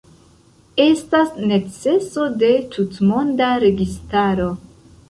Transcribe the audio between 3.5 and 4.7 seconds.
registaro.